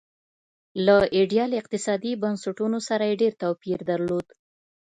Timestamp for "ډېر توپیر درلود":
3.21-4.27